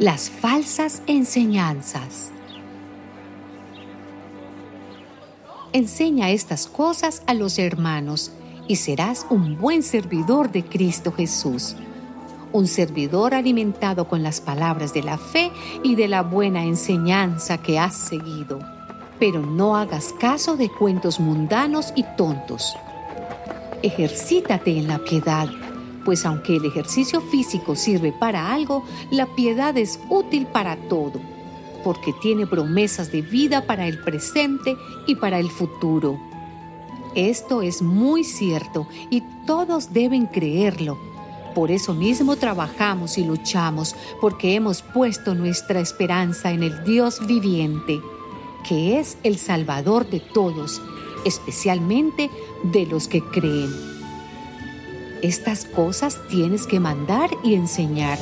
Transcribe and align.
Las 0.00 0.30
falsas 0.30 1.02
enseñanzas. 1.06 2.32
Enseña 5.74 6.30
estas 6.30 6.66
cosas 6.68 7.22
a 7.26 7.34
los 7.34 7.58
hermanos 7.58 8.32
y 8.66 8.76
serás 8.76 9.26
un 9.28 9.58
buen 9.58 9.82
servidor 9.82 10.50
de 10.52 10.64
Cristo 10.64 11.12
Jesús, 11.12 11.76
un 12.50 12.66
servidor 12.66 13.34
alimentado 13.34 14.08
con 14.08 14.22
las 14.22 14.40
palabras 14.40 14.94
de 14.94 15.02
la 15.02 15.18
fe 15.18 15.50
y 15.84 15.96
de 15.96 16.08
la 16.08 16.22
buena 16.22 16.64
enseñanza 16.64 17.58
que 17.58 17.78
has 17.78 17.94
seguido. 17.94 18.58
Pero 19.18 19.42
no 19.42 19.76
hagas 19.76 20.14
caso 20.18 20.56
de 20.56 20.70
cuentos 20.70 21.20
mundanos 21.20 21.92
y 21.94 22.06
tontos. 22.16 22.74
Ejercítate 23.82 24.78
en 24.78 24.88
la 24.88 24.98
piedad, 25.00 25.50
pues 26.10 26.26
aunque 26.26 26.56
el 26.56 26.64
ejercicio 26.64 27.20
físico 27.20 27.76
sirve 27.76 28.10
para 28.10 28.52
algo, 28.52 28.82
la 29.12 29.26
piedad 29.26 29.78
es 29.78 30.00
útil 30.08 30.44
para 30.44 30.74
todo 30.74 31.20
porque 31.84 32.12
tiene 32.12 32.48
promesas 32.48 33.12
de 33.12 33.22
vida 33.22 33.64
para 33.64 33.86
el 33.86 34.00
presente 34.00 34.76
y 35.06 35.14
para 35.14 35.38
el 35.38 35.48
futuro. 35.52 36.18
Esto 37.14 37.62
es 37.62 37.80
muy 37.80 38.24
cierto 38.24 38.88
y 39.08 39.22
todos 39.46 39.92
deben 39.92 40.26
creerlo. 40.26 40.98
Por 41.54 41.70
eso 41.70 41.94
mismo 41.94 42.34
trabajamos 42.34 43.16
y 43.16 43.22
luchamos, 43.22 43.94
porque 44.20 44.56
hemos 44.56 44.82
puesto 44.82 45.36
nuestra 45.36 45.78
esperanza 45.78 46.50
en 46.50 46.64
el 46.64 46.82
Dios 46.82 47.24
viviente, 47.24 48.00
que 48.68 48.98
es 48.98 49.16
el 49.22 49.38
Salvador 49.38 50.10
de 50.10 50.18
todos, 50.18 50.82
especialmente 51.24 52.30
de 52.64 52.86
los 52.86 53.06
que 53.06 53.22
creen. 53.22 53.89
Estas 55.22 55.64
cosas 55.64 56.18
tienes 56.28 56.66
que 56.66 56.80
mandar 56.80 57.30
y 57.44 57.54
enseñar 57.54 58.18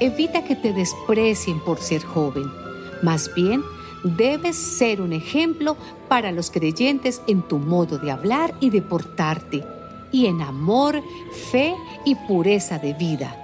Evita 0.00 0.44
que 0.44 0.56
te 0.56 0.72
desprecien 0.72 1.60
por 1.60 1.78
ser 1.78 2.02
joven. 2.02 2.50
Más 3.02 3.30
bien, 3.34 3.62
debes 4.02 4.56
ser 4.56 5.02
un 5.02 5.12
ejemplo 5.12 5.76
para 6.08 6.32
los 6.32 6.50
creyentes 6.50 7.20
en 7.26 7.42
tu 7.42 7.58
modo 7.58 7.98
de 7.98 8.10
hablar 8.10 8.54
y 8.60 8.70
de 8.70 8.80
portarte, 8.80 9.62
y 10.10 10.24
en 10.24 10.40
amor, 10.40 11.02
fe 11.50 11.74
y 12.06 12.14
pureza 12.14 12.78
de 12.78 12.94
vida. 12.94 13.36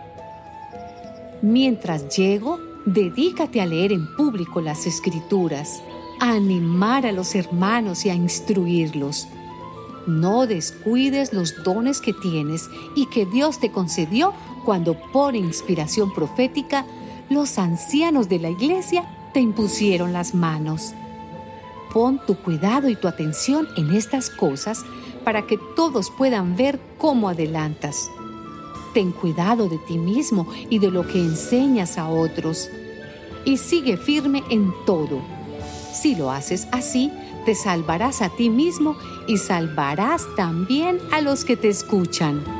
Mientras 1.42 2.16
llego, 2.16 2.58
dedícate 2.86 3.60
a 3.60 3.66
leer 3.66 3.92
en 3.92 4.16
público 4.16 4.62
las 4.62 4.86
escrituras, 4.86 5.82
a 6.20 6.32
animar 6.32 7.04
a 7.04 7.12
los 7.12 7.34
hermanos 7.34 8.06
y 8.06 8.08
a 8.08 8.14
instruirlos. 8.14 9.28
No 10.06 10.46
descuides 10.46 11.32
los 11.32 11.62
dones 11.64 12.00
que 12.00 12.12
tienes 12.12 12.68
y 12.94 13.06
que 13.06 13.26
Dios 13.26 13.58
te 13.58 13.72
concedió 13.72 14.32
cuando 14.64 14.94
por 15.12 15.34
inspiración 15.34 16.12
profética 16.12 16.84
los 17.28 17.58
ancianos 17.58 18.28
de 18.28 18.38
la 18.38 18.50
iglesia 18.50 19.04
te 19.32 19.40
impusieron 19.40 20.12
las 20.12 20.34
manos. 20.34 20.94
Pon 21.92 22.20
tu 22.26 22.36
cuidado 22.36 22.88
y 22.88 22.96
tu 22.96 23.08
atención 23.08 23.66
en 23.76 23.94
estas 23.94 24.30
cosas 24.30 24.84
para 25.24 25.46
que 25.46 25.58
todos 25.74 26.10
puedan 26.10 26.56
ver 26.56 26.78
cómo 26.98 27.28
adelantas. 27.28 28.10
Ten 28.94 29.12
cuidado 29.12 29.68
de 29.68 29.78
ti 29.78 29.98
mismo 29.98 30.46
y 30.70 30.78
de 30.78 30.90
lo 30.90 31.06
que 31.06 31.18
enseñas 31.18 31.98
a 31.98 32.08
otros. 32.08 32.70
Y 33.44 33.56
sigue 33.56 33.96
firme 33.96 34.42
en 34.50 34.72
todo. 34.86 35.20
Si 35.92 36.14
lo 36.14 36.30
haces 36.30 36.68
así, 36.70 37.10
te 37.46 37.54
salvarás 37.54 38.22
a 38.22 38.28
ti 38.28 38.50
mismo 38.50 38.96
y 39.28 39.38
salvarás 39.38 40.26
también 40.34 40.98
a 41.12 41.20
los 41.20 41.44
que 41.44 41.56
te 41.56 41.68
escuchan. 41.68 42.55